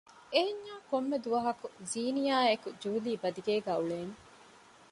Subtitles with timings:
[0.33, 4.15] އެހެންޏާ ކޮންމެދުވަހަކު ޒީނިޔާ އެކީ ޖޫލީ ބަދިގޭގައި އުޅޭނެ